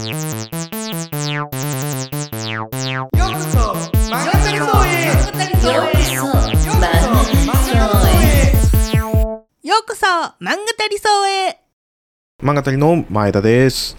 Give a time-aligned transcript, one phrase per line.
[0.00, 0.16] よう
[9.86, 10.06] こそ
[10.40, 11.60] 漫画たりそうへ
[12.42, 13.98] 漫画たりの前田です。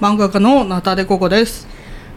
[0.00, 1.68] 漫画家のナタデココです。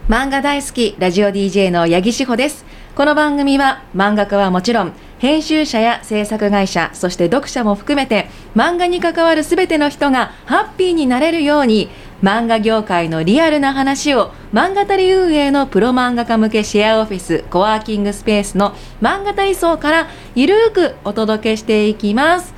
[0.08, 2.64] 漫画大好きラジオ DJ の八木志保です。
[2.96, 11.90] この番組は漫画家はもちろん編集者や制作会社そして読者も含めて漫画に関わる全ての人がハッピーになれるように
[12.22, 22.54] 漫画業界のリアルな話を漫画たり運営のプロ漫画家向けシェアオフィスコワーキングスペースの漫画体操からゆるーくお届けしていきます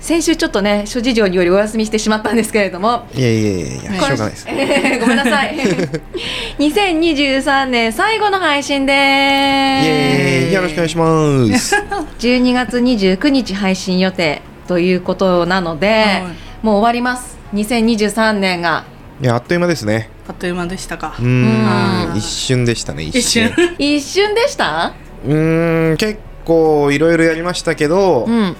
[0.00, 4.48] 先週ちょっとね諸事情によりお休みしてしまったんですけれどもいやいやいやいや、しょうがないです。
[4.48, 5.56] えーごめんなさい。
[6.58, 11.68] 2023年最後の配信でイエーイ、よろしくお願いします。
[11.68, 11.76] す。
[12.20, 17.37] 12月29日配信予定ということなので、はいもう終わります。
[17.52, 18.84] 2023年が
[19.20, 20.10] いや、あっという間ですね。
[20.28, 23.02] あっという間でしたかうーんう、ん一瞬でしたね。
[23.04, 23.74] 一一瞬瞬。
[23.78, 24.94] 一瞬でした？
[25.26, 28.56] うーん、結構いろいろやりましたけど、いうん。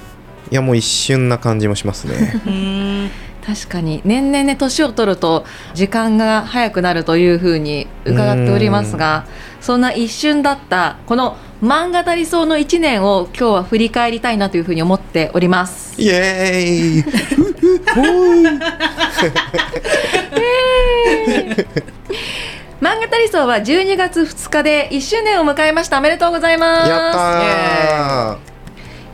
[0.50, 2.40] やもう一瞬な感じもしますね。
[2.44, 3.10] うーん
[3.46, 9.24] 確かに年々ね年を取ると時間が早くなるというふうに伺っておりますが
[9.62, 15.94] そんな一瞬だったこの漫画たりそうの1年を今日は振り返りたいなというふうに思っております。
[15.98, 17.47] イエーイ。
[22.80, 25.98] 漫画たりそうは12月2日で1周年を迎えました。
[25.98, 26.88] おめでとうございます。
[26.88, 28.38] やった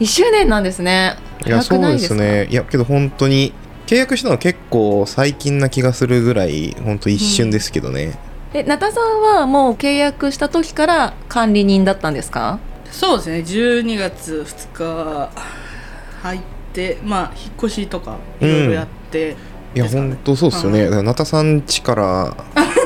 [0.04, 1.16] 1周年なんですね。
[1.40, 1.48] ー。
[1.48, 2.46] いや、早そうですね。
[2.50, 3.52] いや、けど本当に。
[3.86, 8.18] 契約したのは結構最近な気がするぐらい本当一瞬ですけどね、
[8.54, 12.58] えなたさんはもう契約した時から管理人だったんですか？
[12.90, 13.38] そうですね。
[13.40, 15.30] 12月2日。
[16.22, 16.53] 入って
[17.04, 19.36] まあ引っ越しとかいろいろやって、
[19.74, 22.36] いやですかね本当そうですよね、だからナタさん家から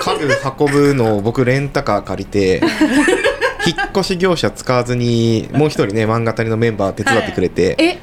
[0.00, 2.62] 家具運ぶのを僕レンタカー借りて
[3.66, 7.99] 引っ越し業者使わずにもう一人ね漫画たりのメンバー手伝ってくれて、え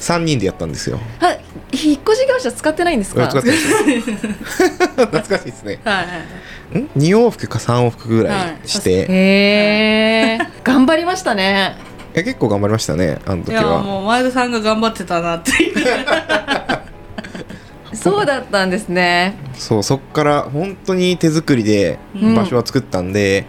[0.00, 0.98] ？3人でやったんですよ。
[1.20, 1.32] は
[1.72, 3.26] 引っ越し業者使ってないんですか？
[3.26, 5.80] 懐かしいですね。
[5.84, 6.12] はいはいは
[6.74, 6.78] い。
[6.78, 11.76] ん？2往復か3往復ぐらいして、い、へえ頑張りましたね
[12.14, 15.76] や結構頑張りましたねあのいや時はもう前田さんが頑張ってたなっていう。
[17.94, 19.36] そうだったんですね。
[19.54, 22.34] そうそっから本当に手作りでうん。
[22.34, 23.46] 場所は作ったんで、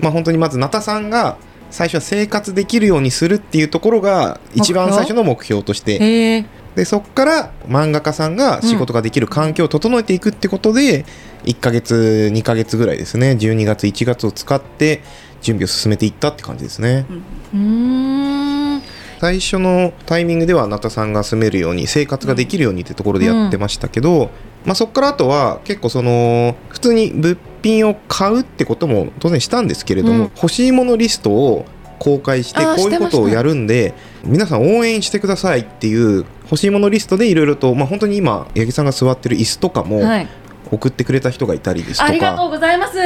[0.00, 1.36] まあ本当にまずナタさんが
[1.70, 5.98] 最初は生活できるようにするっていうところが一番最初の目標として。
[5.98, 6.44] へえ。
[6.74, 11.04] でそっから漫画家さんが仕事ができる環境を整えていくってことで、
[11.44, 13.36] 1ヶ月2ヶ月ぐらいですね。
[13.38, 15.00] 12月1月を使って
[15.44, 17.04] 準備を進めていったって感じですね、
[17.52, 18.82] うーん。
[19.20, 24.30] 最初のタイミングではナタさんが住めるように生活ができるようにってところでやってましたけど、
[24.64, 30.22] まあ、そこからあとは結構その普通に物品を買うってことも当然したんですけれども、うん。
[30.34, 31.66] 欲しいものリストを
[31.98, 33.94] 公開してこういうことをやるんで
[34.24, 40.28] 皆さん応援してくださいっていう欲しいものリストでいろいろと、まあ、本当に今八木さんが座ってる椅子とかもはい
[40.74, 42.98] 送ってくれた人がいたりですとか、ありがとうございます。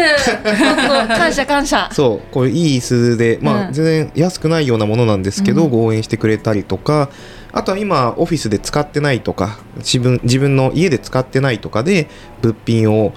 [1.08, 1.88] 感謝感謝。
[1.94, 3.72] そうこういういい椅子で、まあうん。
[3.72, 5.70] 全然安くないようなものなんですけど、うん。
[5.70, 7.10] ご応援してくれたりとか
[7.52, 12.08] あとは今オフィスで使ってないとか自分自分の家で使ってないとかで
[12.42, 13.12] 物品を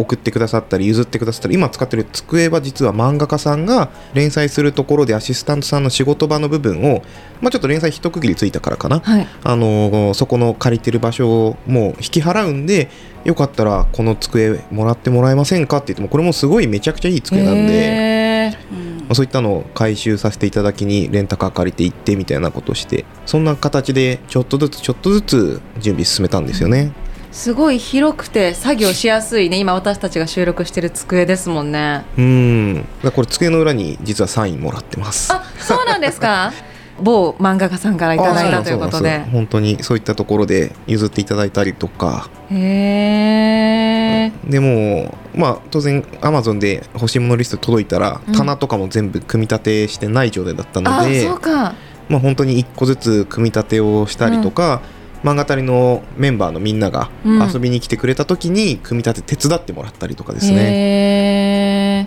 [0.00, 7.02] 送ってくださったり譲ってくださったり今使ってる机は実は漫画家さんが連載するところでアシスタントさんの仕事場の部分を、
[7.40, 9.26] まあ、ちょっと連載一区切りついたからかな、はい。
[9.42, 12.88] あのそこの借りてる場所をもう引き払うんで
[13.24, 18.58] よかったらこの机もらってもらえませんかって言ってもこれもすごいめちゃくちゃいい机なんで。
[19.04, 26.92] まあそういったのを回収させていただきにレンタカー借りて行ってみたいなことをしてそんな形でちょっとずつちょっとずつ準備進めたんですよね、
[27.34, 29.56] すごい広くて作業しやすいね。
[29.58, 32.04] 今私たちが収録してる机ですもんね。
[32.16, 32.84] うん。
[33.12, 35.32] これ机の裏に実はサインもらってます。
[35.32, 36.52] あそうなんですか？
[37.02, 39.24] 某漫画家さんからいただいたということで。
[39.32, 42.28] 本当にそういったところで譲っていただいたりとか。
[42.52, 48.32] へえでもまあ当然アマゾンで欲しいものリスト届いたら、うん。
[48.32, 51.74] 棚とかも全部組み立てしてない状態だったのあでそうか。
[52.08, 54.82] まあ、本当に一個ずつ組み立てをしたりとか、
[55.24, 57.50] 漫画たりのメンバーのみんながうん。
[57.52, 62.06] 遊びに来てくれた時に組み立て手伝ってもらったりとかですね、へ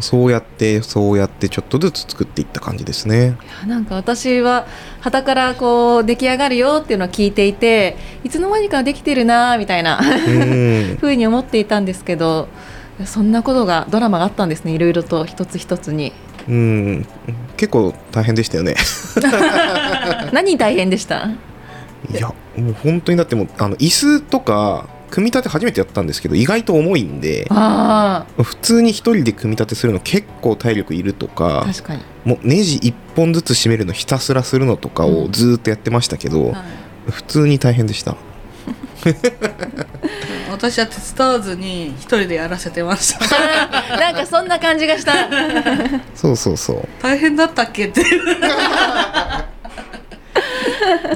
[0.00, 3.36] そうやってそうやってちょっとずつ作っていった感じですね。
[3.66, 4.66] なんか私は
[5.00, 10.96] 旗からこう出来上がるよっていうのを聞いていていつの間にかできてるなみたいなうん。
[11.00, 12.48] ふうに思っていたんですけど
[13.04, 16.12] そんなことがドラマがあったんですねいろいろと一つ一つに。
[16.48, 17.06] うん。
[17.56, 18.76] 結構大変でしたよね。
[20.32, 21.28] 何大変でした？
[22.10, 32.02] いやもう本当にだってもうあの椅子とか組み立て初めてやったんですけど意外と重いんであ普通に一人で組み立てするの結構体力いるとかあ確かに。
[32.24, 37.10] もうネジ1本ずつ締めるのひたすらするのとかをずーっとやってましたけど、はい。
[37.10, 38.16] 普通に大変でした。
[40.50, 43.20] 私は手伝わずに一人でやらせてました。
[43.96, 45.14] なんかそんな感じがした。
[46.14, 46.88] そうそうそう。
[47.00, 48.02] 大変だったっけって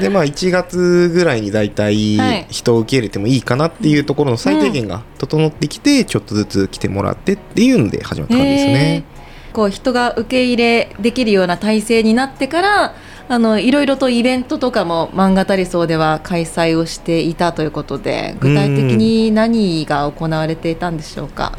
[0.02, 9.04] でまあ1月ぐらいに大体はい人を受け入れてもいいかなっていうところの最低限が整ってきてちょっとずつ来てもらってっていうんで始まった感じですね。
[9.52, 12.94] こう人が受け入れできるような体制になってから
[13.28, 21.52] あのいろいろとイベントとかも漫画たりそうでは開催をしていたということで具体的に何が行われていたんでしょうか？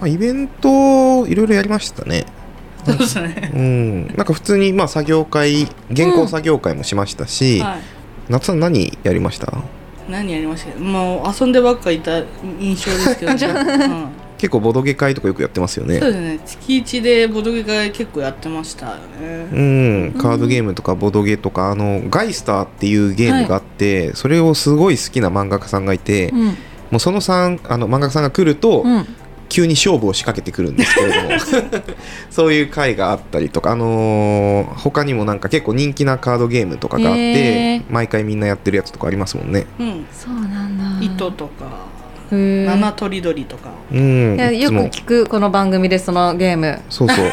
[0.00, 2.26] まあ、イベントいろいろやりましたね。
[2.84, 3.50] そうですね。
[3.54, 7.78] うん、なんか普通にまあ作業会原稿作業会もしましたし、はい。
[8.28, 9.52] 夏さん何やりました？
[10.08, 10.78] 何やりました？
[10.78, 12.22] もう遊んでばっかいた
[12.58, 13.46] 印象ですけどね、
[13.86, 14.08] うん。
[14.36, 15.98] 結構ボドゲ会とかよくやってますよね。
[15.98, 16.40] そうですね。
[16.44, 19.48] 月一でボドゲ会結構やってましたよね。
[19.52, 26.46] うん、カードゲームとかボドゲとかあのガイスターっていうゲームがあって、それをすごい好きな漫画家さんがいて、うん。
[26.90, 29.06] もうその3あの漫画家さんが来ると、うん
[29.48, 31.84] 急に勝負を仕掛けてくるんですけれども
[32.30, 39.66] そういう回があったりとか、あのー他にもなんか結構人気なカードゲームとかがあっへてー毎回みんなやってるやつとかありますもんね。
[39.78, 41.04] うんそうなんだ。
[41.04, 41.64] 糸とか
[42.32, 46.80] へー七とりどりとかうん、いやよくいつも聞くこの番組でそのゲーム。
[46.90, 47.26] そうそう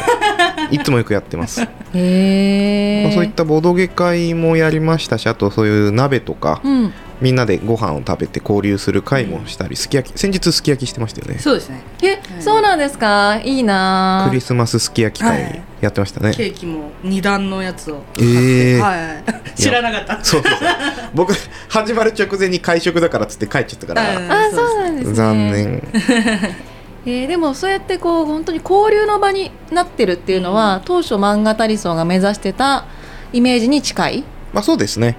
[0.70, 1.60] いつもよくやってます、
[1.94, 3.04] へえ。
[3.04, 6.92] まあ、そういったボドゲ会もやりましたしあとそういう鍋とか、うん。
[7.22, 11.38] みんなでご飯を食べて交流する会もしたりすき焼き先日すき焼きしてましたよね。
[11.38, 11.80] そうですね。
[12.02, 13.40] え、そうなんですか？
[13.44, 14.26] いいな。
[14.28, 15.62] クリスマスすき焼き会はい。
[15.80, 18.80] やってましたね、ケーキも二段のやつを買って、えー。
[18.80, 19.22] は
[19.56, 20.24] い知らなかった。
[20.24, 20.68] そうそうそう。
[21.14, 21.32] 僕
[21.68, 25.14] 始まる直前に会食だからっつって帰っちゃったから、うんあ、そうなんですね。
[25.14, 25.50] 残。
[25.52, 25.82] 念。
[27.04, 32.84] えーでもそうやってこう本当に交流の場になってるっていうのは、当初漫画タリソンが目指してた
[33.32, 34.24] イメージに近い？
[34.52, 35.16] まあそうですね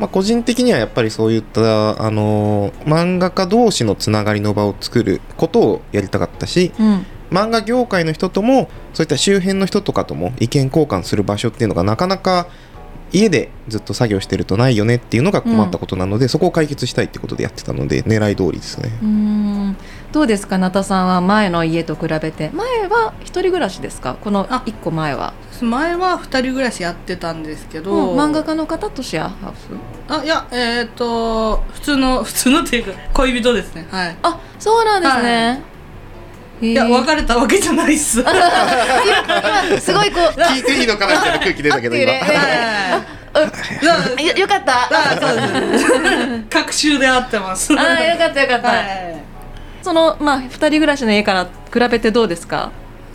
[0.00, 7.06] まあ個人的にはやっぱりそういったあのー漫画家同士のつながりの場を作ることをやりたかったしうん。
[7.30, 12.48] 漫画業界の人ともそういった周辺の人とかとも意見交換する場所っていうのがなかなか
[13.12, 19.76] 家でずっと作業してるとないよねっていうのが困ったことなので、そこを解決したいってことでやってたので狙い通りですねうーん。
[20.12, 24.16] どうですか、なたさんは前の家と比べて、前は一人暮らしですか？
[24.20, 25.34] このあ一個前は。
[25.62, 29.68] 前は二人暮らしやってたんですけど、うん漫画家の方とシェアハウス？
[30.12, 35.62] あいやえっ、と普通の 普通のっていうか恋人ですねはいあ、そうなんですね。
[36.60, 38.30] いいや別れたわけじゃないっす今
[39.80, 40.24] すごいこう。
[40.40, 42.18] 聞いていいのかなみたいな空気出たけど今よ
[44.36, 44.88] よかった。
[44.90, 45.36] あそう
[45.70, 45.84] です
[46.50, 48.72] 各週で会ってますあーよかったよかった。
[49.80, 52.70] はいそのまあ二人暮らしの家から比べてどうですか？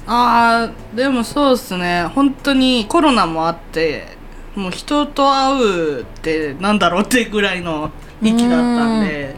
[0.07, 4.07] あーでもそうですね本当にコロナもあって
[4.55, 7.89] もう人と会うってなんだろうってぐらいの
[8.21, 9.35] 域だったんで、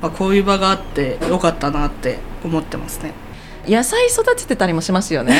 [0.00, 3.12] まあ、こういう場があってよかったなって思ってますね
[3.66, 5.36] 野菜育ててたりもしますよね。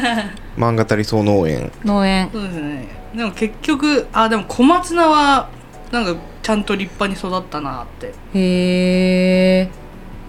[0.56, 2.30] 漫画たりそう農園農園。
[2.32, 5.48] そうですねでも結局あでも小松菜は
[5.90, 9.68] なんかちゃんと立派に育ったなってへえ。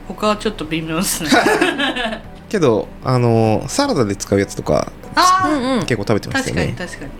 [0.08, 1.30] 他はちょっと微妙ですね
[2.50, 5.86] けどあのーサラダで使うやつとかああ、うんうん。
[5.86, 7.12] 結構食べてましたねかに確かに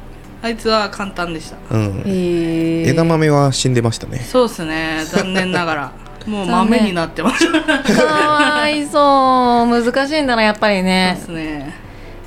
[0.44, 2.90] あいつは簡単でしたうんへえ。
[2.90, 5.92] 枝豆は死んでましたねそうですね残念ながら
[6.28, 9.68] もう豆になってましたかわいそう。
[9.84, 11.26] 難しいんだなやっぱりそうねで。
[11.26, 11.74] すね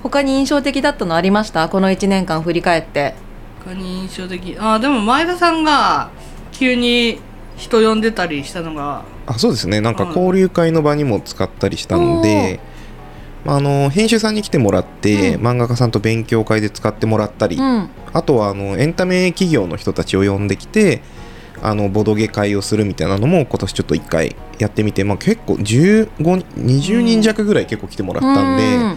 [0.03, 1.69] 他に印象的だったのありました？
[1.69, 3.15] この一年間振り返って。
[3.63, 6.09] 他に印象的あでも前田さんが
[6.53, 7.21] 急に
[7.61, 9.83] 人呼んでたりしたのがあそうですね。
[9.83, 12.59] なんかはい交流会の場にも使ったりしたんで、
[13.45, 15.47] まあ、あの編集さんに来てもらって、うん。
[15.47, 17.91] 漫画家さんと勉強会で使ってもらったり、うん。
[18.13, 21.03] あとはあのエンタメ企業の人たちを呼んできて
[21.63, 28.97] あのボドゲ会をするみたいなのも今年ちょっと一回やってみて、まあ、結構15 20人弱ぐらい結構来てもらったんで、うん。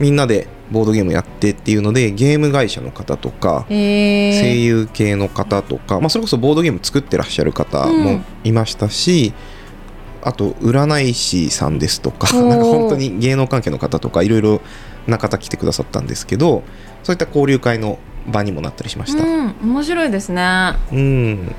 [0.00, 3.66] みんなでボードゲームやってっていうのでゲーム会社の方とか。
[3.68, 9.32] 声優系の方とか、まあ、それこそボードゲーム作ってらっしゃる方もいましたし、
[10.22, 14.60] あと占い師さんですとかなんか本当に芸能関係の方とかいろいろ
[15.06, 16.62] 中田来てくださったんですけど
[17.02, 19.24] そういった交流会の場にもなったりしました。
[19.24, 20.74] うん、面白いですね。
[20.92, 21.54] うん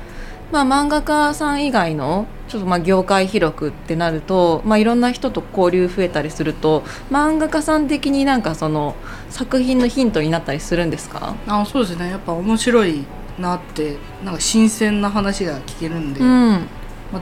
[0.52, 8.94] まあ、漫画家さん以外のちょっとまあ業界広くってなると、まあ、いろんな人と交流増えたりすると漫画家さん的になんかその
[9.30, 12.10] 作品のヒントになったりするんですか、あそうですね。
[12.10, 13.04] やっぱ面白い
[13.38, 16.66] なってなんか新鮮な話が聞けるんで、うん、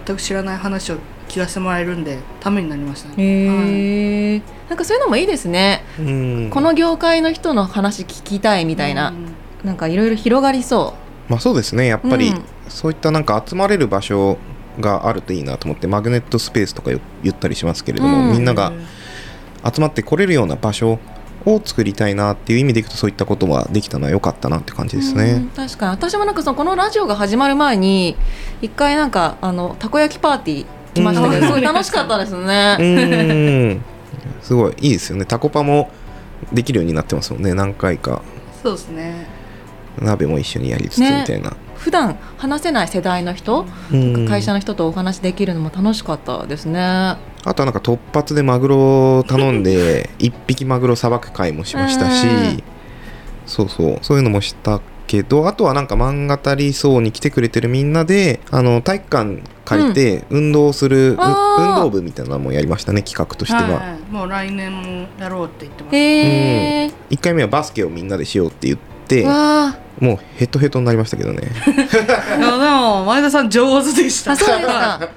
[0.04, 0.96] 全く知らない話を
[1.28, 3.14] 聞かせてもらえるんでためになりましたね。
[3.18, 6.50] へえ、なんかそういうのもいいですね、うん。
[6.50, 9.26] この業界の人の話聞きたいみたいな、うん。
[9.64, 10.94] なんかいろいろ広がりそ
[11.28, 11.86] まあそうですね。
[11.86, 14.38] やっぱり、うんそういったなんか集まれる場所
[14.80, 18.32] があるといいなと思ってマグネットスペースとかよ言ったりしますけれども、うん。
[18.32, 18.72] みんなが
[19.62, 20.98] 集まってこれるような場所
[21.44, 25.32] を作りたいなっていう意味でいくとそういったことはできたのは良かったなって感じうですね。
[25.32, 25.90] うん確かに。
[25.92, 28.16] 私もなんかそのこのラジオが始まる前に
[28.62, 31.46] 一回なんかあのたこ焼きパーティー来ましたけど、うん。
[31.46, 32.76] すごい楽しかったですうね。
[32.78, 33.84] ーん。
[34.42, 35.24] すごいいいですよね。
[35.24, 35.90] タコパも
[36.52, 37.52] できるようになってますもんね。
[37.54, 38.22] 何回か。
[38.62, 39.26] そうですね。
[40.00, 44.28] 鍋も一緒にやりつつみねたいな、普段話せない世代の人、うん。
[44.28, 46.78] 会社の人とお話できるのも楽しかったですね。
[46.78, 47.18] あ
[47.54, 52.62] とはなんか突発でマグロを頼んで 一匹マグロさばく会もしましたしうん。
[53.46, 53.98] そうそう。
[54.02, 61.70] そういうのもしたけどあとはなんか漫画たりそうに来てくれてるみんなであの体育館借りて運動する、うあー。
[61.70, 65.96] 運動部みたいなのもやりましたね企画としては、はい、もう来年もやろうって言ってます。
[65.96, 74.34] へえ、1回目はバスケをみんなでしようって言ってわもうヘトヘトになりましたけどねでも前田さん上手でした。
[74.34, 75.08] そうですか。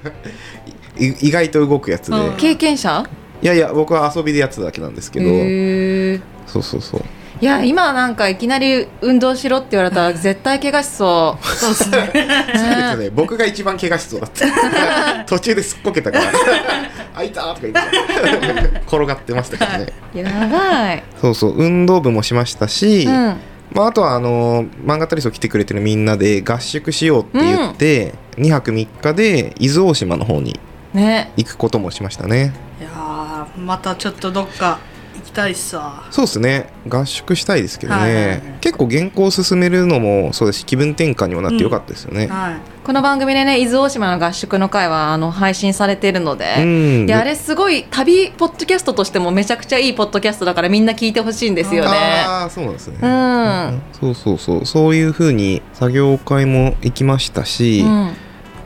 [0.98, 3.04] い意外と動くやつで、うん経験者？
[3.42, 6.20] いやいや僕は遊びでやってただけなんですけど、へえ。
[6.46, 7.02] そうそうそう
[7.40, 11.46] いや今なんかいきなり運動しろって言われたら絶対怪我しそう。
[11.46, 12.10] そうですね。
[12.12, 12.26] そうで
[12.92, 16.24] すね、僕が一番怪我しそうだった 途中ですっこけたから
[17.16, 17.80] 「あいた!」とか言って
[18.86, 21.02] 転がってましたからねやばい。
[21.20, 23.36] そうそう運動部もしましたし、うん。
[23.74, 30.58] まあ、あとはあの漫画タリスト来てくれてるみんなで合宿しようって言って、2泊3日で伊豆大島の方に
[30.92, 31.32] ね。
[31.36, 34.78] 行くこともしましたねいやーまたちょっとどっか
[35.34, 36.04] たいっすわ。
[36.10, 36.72] そうですね。
[36.88, 38.58] 合宿したいですけどね、はい。
[38.60, 42.56] 結構原稿を進めるのもそうですし気分転換にもなってよかったですよね、はい。
[42.84, 47.06] この番組でね伊豆大島の合宿の回はあの配信されているので、うん。
[47.06, 51.90] であれすごい旅ポッドキャストとしてもめちゃくちゃいいポッドキャストだからみんな聞いてほしいんですよね。
[52.26, 53.82] ああそうなんですね、うん。
[53.92, 54.66] そうそうそう。
[54.66, 58.12] そういう風に作業会も行きましたし、うん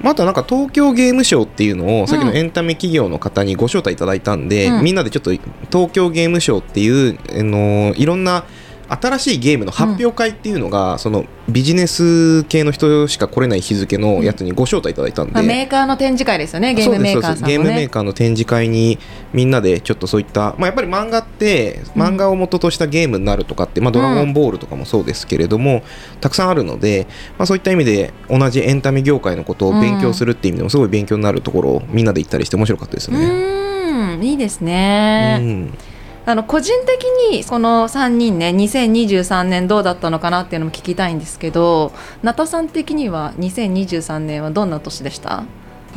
[0.01, 2.37] まああとはなんか東京ゲームショウっていうのをさっきのうん。
[2.37, 4.85] エンタメ企業の方にご招待いただいたんで、うん。
[4.85, 5.31] みんなでちょっと
[5.71, 8.45] 東京ゲームショウっていう、あのいろんな
[8.89, 16.75] 新しいゲームの発表会っていうのが、そのビジネス系の人しか来れない日付のやつにご招待いただいたんで、まあ、メーカーの展示会ですよね。
[16.75, 17.57] ゲームメーカーさんそうです。
[17.57, 17.73] そうですゲー。
[17.73, 18.99] ムメーカーの展示会に
[19.33, 25.83] みんなでちょっとそういった、まあ、やっぱり漫画って漫画を元としたゲームになるとかって、まあ、ドラゴンボールとかもそうですけれども、
[26.21, 33.59] たくさんあるので、まあ、そういった意味で同じエンタメ業界のことを勉強するっていう意味でもすごい勉強になるところをみんなで行ったりして面白かったですうね。
[34.23, 35.39] いいですうね。
[35.39, 35.75] ん
[36.29, 41.91] あの個人的にこの3人ね2023年どうだったのかなっていうのも聞きたいんですけど
[42.23, 45.45] ナタさん的には2023年はどんな年でした？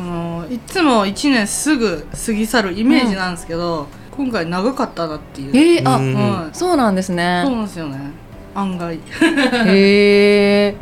[0.00, 5.54] あのいつも1年すぐ過ぎ去るイメージなんですけど、今回長かったなっていう。
[5.54, 7.22] えー、あ、うんはいそうなんですそうね。
[7.44, 7.98] なんですよね。
[8.54, 8.94] 案外。
[9.66, 10.76] へえ。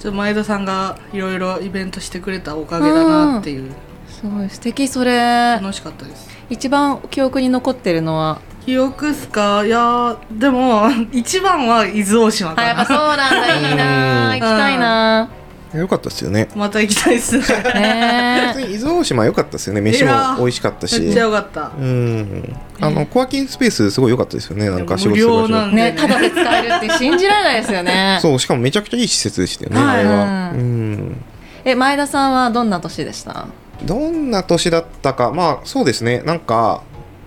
[0.00, 3.70] ちょっと前田さんがいろいろイベントしてくれたおかげだなっていう、
[4.08, 5.12] すごい素敵それ。
[5.60, 6.28] 楽しかったです。
[6.50, 8.40] 一番記憶に残ってるのは？
[8.64, 9.64] 記憶っすか？
[9.64, 15.28] いやーでも 一番は伊豆大島あやっぱかそうなんだいいなうん行きたいな。
[15.74, 16.48] よかったですよね。
[16.50, 19.80] なまた行きたいっす ね伊豆大島良かったですよね。
[19.80, 21.00] 飯も美味しかったし。
[21.00, 22.56] めっちゃよかったうん。
[22.80, 24.68] あのコワーキングスペースすごい良かったですよね。
[24.68, 25.42] なんか仕事する場所。
[25.42, 28.18] 無料なんでねただで使えるって信じられないですよね。
[28.22, 29.80] そうしかもめちゃくちゃいい施設でしたよね。
[29.80, 30.14] はいあれは。
[30.14, 30.24] うんう
[30.62, 31.24] ん。
[31.64, 33.46] え前田さんはどんな年でした？
[33.84, 36.82] どんな年だったか、まあそうですね、なんか、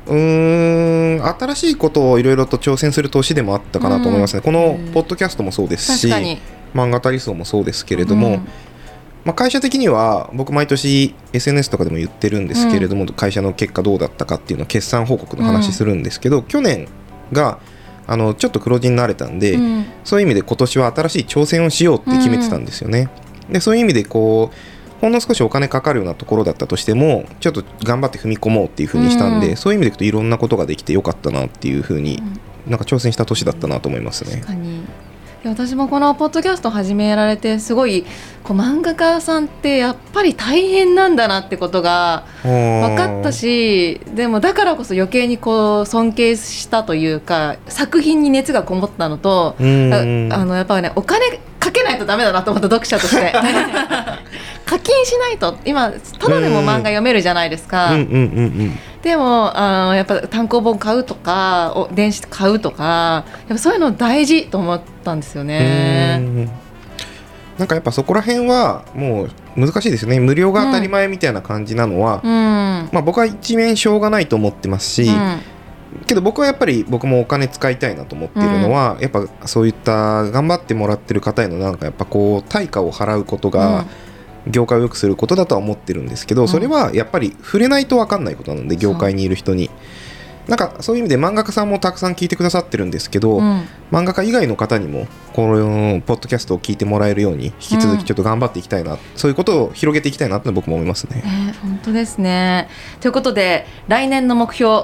[0.07, 6.13] うーん、新しいことをいろいろと挑戦する年でもあったかなと思いますね、このポッドキャストもそうですし。
[6.73, 8.47] 漫画タリストもそうですけれども、うん。
[9.25, 16.87] まあ、会社的には、僕、毎年 SNS とかでも言ってるんですけれども、会社の結果どうだったかっていうのを決算報告の話するんですけど、去年
[17.31, 17.59] が
[18.05, 19.85] あのちょっと黒字になれたんで、うん。
[20.03, 23.09] そういう意味で今年は新しい挑戦をしようって決めてたんですよね。
[23.49, 29.57] でそういう意味でこうほんの少しお金かかるようなところだったとしてもちょっと頑張って踏み込もうっていうふうにしたんで、うん。
[29.57, 32.23] そういう意味でいくといろんなことができてよかったなっていうふうに、
[32.65, 34.37] なんか挑戦した年だったなと思いますね。
[34.37, 34.47] 確。
[34.47, 34.77] かに。
[34.77, 34.81] い
[35.43, 38.05] や私もこのポッドキャスト始められてすごい
[38.45, 53.33] こう漫画家さんってやっぱり大変なんだなってことが分かったしでもだからこそ余計にこう尊敬したというか作品に熱がこもったのとあのやっぱねお金かけないとダメだなと思った読者として。
[54.65, 55.57] 課金しないと。
[55.65, 57.91] 今ただでも漫画読めるじゃないですか、
[59.01, 66.17] でもあのやっぱ単行本買うとかお電子買うとかやっぱそういうの大事と思ったんですよね。
[66.19, 66.49] うん。
[67.57, 70.19] なんかやっぱそこら辺はもう難しいですね。
[70.19, 72.89] 無料が当たり前みたいな感じなのは、うん。
[72.91, 75.39] まあ、僕は一面しょうがないと思ってますし、うん
[76.05, 83.85] けど僕はやっぱり僕もお金使いたいなと思っているのは、やっぱそういった頑張ってもらってる方へのなんかやっぱこう対価を払うことが
[84.47, 86.47] 業界を良くすることだとは思ってるんですけど、ん。
[86.47, 89.69] それはやっぱり触れないと分かんないことなので業界にいる人に。
[90.47, 93.63] なんかそういう意味で漫画家さんもたくさん聞いてくださってるんですけど、うん。
[93.91, 101.21] 漫画家以外の方にもこのポッドキャストを聞いてもらえるように引き続きちょっと頑張っていきたいな、そういうことを広げていきたいなって僕も思いますね。
[101.21, 102.67] ね本当ですね。
[102.99, 104.83] ということで来年の目標。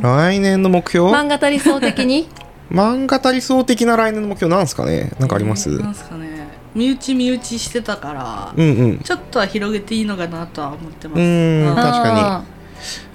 [0.00, 1.10] 来年の目標？
[1.10, 2.28] 漫画理想的に？
[2.70, 5.10] 漫画理想的な来年の目標なんですかね？
[5.18, 6.48] なんかあります、なんすかね。
[6.74, 8.98] 身内身内してたから、うんうん。
[9.00, 11.74] ちょっとは広げていいのかなとは思ってます。
[11.74, 12.20] 確かに。
[12.20, 12.42] あ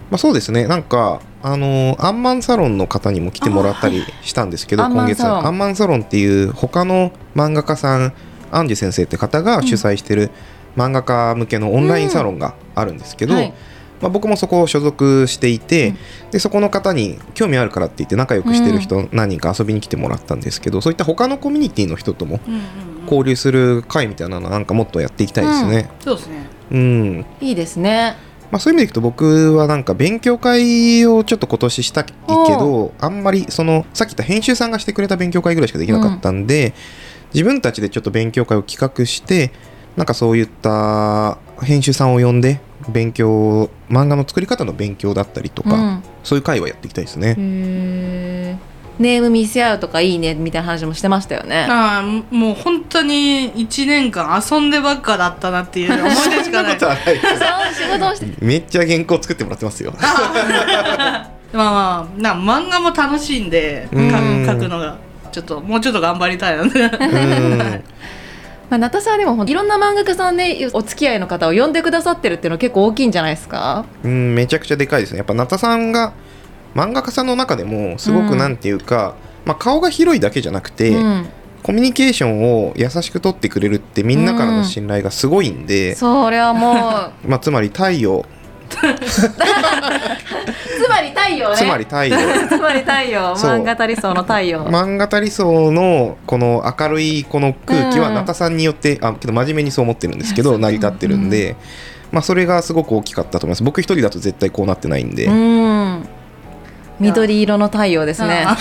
[0.09, 0.67] まあ、そうですね。
[0.67, 8.13] なんかあのーアンマンサロンの方にも来てもらったりしたんですけどあーアンマ今月アンマンサロンっていう他の漫画家さん
[8.51, 10.31] アンジュ先生って方が主催してる
[10.75, 13.53] 漫画家向けのオンラインサロンがあるんですけど、はい。
[13.99, 15.95] まあ、僕もそこを所属していて、
[16.29, 22.67] でそこの方に興味あるからって言って仲良くしてる人何人か遊びに来てもらったんですけど、そういった他のコミュニティの人ともうんうんうん。
[23.05, 25.89] 交流する会みたいなのなんかもっとやっていきたいですね。
[25.99, 26.47] そうですね。
[26.71, 27.25] うん。
[27.41, 28.15] いいですね
[28.51, 32.13] まあ、そういう意味でいくと僕はなんか勉強会をちょっと今年したいけ
[32.53, 36.73] どあんまりそのさっき言った編集さんがしてくれた勉強会ぐらいしかできなかったんで、
[37.33, 39.51] 自分たちでちょっと勉強会を企画して
[39.95, 46.03] なんかそういった編集さんを呼んで勉強漫画の作り方の勉強だったりとか、うん。
[46.23, 48.59] そういう会はやっていきたいですね。
[48.99, 51.67] ネーム見せ合うとかいいねみたいな話もしてましたよね。
[51.69, 56.79] ああもう本当に1年間遊んでばっかだったなっていう思い出しかない。
[56.79, 57.19] そんなことはない。
[57.73, 58.27] 仕事をして。
[58.45, 59.93] めっちゃ原稿作ってもらってますよ。
[60.01, 60.09] ま
[61.53, 63.97] あまあな漫画も楽しいんで書
[64.57, 64.97] くのが
[65.31, 66.71] ちょっともうちょっと頑張りたいなうん。
[68.69, 73.85] まあ、ナタさんはでもいろんな漫画家さんでお付き合いの方を呼んでくださってるっていうのは結構大きいんじゃないですか？
[74.03, 75.19] うん、めちゃくちゃでかいですね。
[75.19, 76.11] やっぱ、ナタさんが
[76.77, 78.29] 漫画家さんの中でも、すごうん。
[78.29, 79.15] くなんていうか、
[79.45, 81.27] まあ、顔が広いだけじゃなくて、うん、
[81.63, 86.75] コミュニケーションを優しく取ってくれるって、みんなからの信頼がすごいんで、それはもう。
[87.27, 88.23] まあ、つまり太陽、
[88.69, 88.77] つ
[90.89, 91.55] まり太陽ね。
[91.55, 92.17] つまり太陽。
[92.47, 93.35] つまり太陽。
[93.35, 101.55] 漫画理想の太陽、漫画理想のこの明るいこの空気はうんナタさんによって、あけど真面目にそう思ってるんですけど成り立ってるんで、
[102.11, 103.63] まあ、それがすごく大きかったと思います。
[103.63, 105.96] 僕一人だと絶対こうなってないんで、うん
[106.99, 108.45] 緑色の太陽ですね。
[108.47, 108.57] あ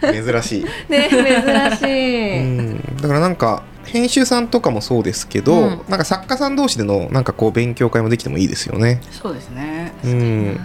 [0.12, 0.64] 珍しい。
[0.88, 2.96] ね珍しうい、ん。
[3.00, 5.80] だからなんか編集さんとかもそうですけど、うん。
[5.88, 9.00] なんか作家さん同士でのなんかこう勉強会もできてもいいですよね。
[9.10, 9.92] そうですね。
[10.04, 10.60] うん、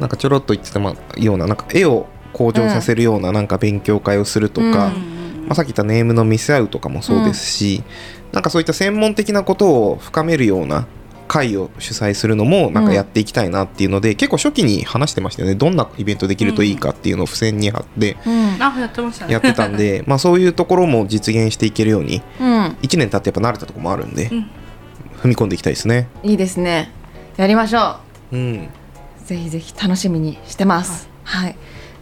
[0.00, 4.72] なんかちょろっと言ってたようななんか絵を向上させるようななんか勉強会をするとか、うん。
[4.72, 4.78] うん
[5.12, 5.18] うん
[5.48, 7.82] まあ、さっき言ったネームの見せ合うとかもそうですし、
[8.32, 10.86] なんかそういった専門的なことを深めるような
[11.28, 15.54] 会を主催するのもなんかやっていきたいなっていうので、結構初期に話してましたよね。
[15.54, 18.56] どんなイベントできるといいかっていうのを付箋に貼ってうん。
[18.60, 19.32] あやってたね。
[19.32, 24.50] やってたんで まあそういうところも実現していけるようにうん、1年経ってやっぱ慣れたところもあるんで、うん。
[25.22, 26.08] 踏み込んでいきたいですね。
[26.22, 26.92] いいですね。
[27.36, 27.96] やりましょ
[28.32, 28.36] う。
[28.36, 28.68] ん、
[29.22, 31.08] うぜひぜひ楽しみにしてます。
[31.24, 31.56] はい、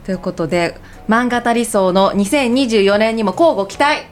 [0.05, 4.07] ということで漫画理想の2024年にも交互期待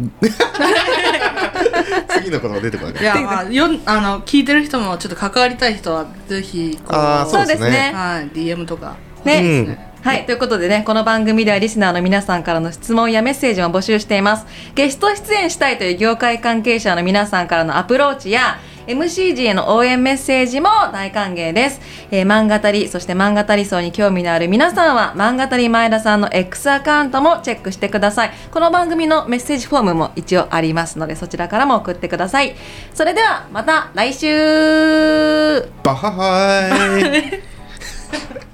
[2.08, 3.02] 次のことが出てこない。
[3.02, 7.92] いやまあよんあの聞いてる人もちょっと関わりたい人はぜひこうあーそうですね。
[7.94, 8.96] はい DM とか。
[9.24, 9.78] ね、うん。
[10.02, 14.46] はい、ということでね、この番組ではリスナーの皆さんからの質問やメッセージも募集しています。
[14.74, 21.80] ゲスト出演したいという業界関係者の皆さんからのアプローチや、MCG への応援メッセージも大歓迎です。
[22.10, 28.32] えー、漫画たり、そして漫画たり層に興味のある皆さんは、漫画たり前田さんの X アカウントもチェックしてください。
[28.50, 32.54] この番組のメッセージフォームも一応ありますので、そちらからも送ってください。
[32.94, 37.42] それでは、また来週バハハーイ